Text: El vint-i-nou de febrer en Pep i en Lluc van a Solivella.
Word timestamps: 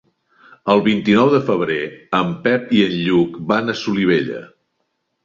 El 0.75 0.79
vint-i-nou 0.85 1.27
de 1.33 1.41
febrer 1.49 1.77
en 2.19 2.31
Pep 2.47 2.73
i 2.79 2.81
en 2.87 2.97
Lluc 3.03 3.37
van 3.53 3.71
a 3.71 3.77
Solivella. 3.83 4.41